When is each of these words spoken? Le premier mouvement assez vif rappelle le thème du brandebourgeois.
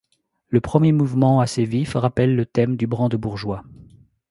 Le 0.47 0.59
premier 0.61 0.93
mouvement 0.93 1.41
assez 1.41 1.63
vif 1.63 1.93
rappelle 1.93 2.35
le 2.35 2.47
thème 2.47 2.75
du 2.75 2.87
brandebourgeois. 2.87 3.63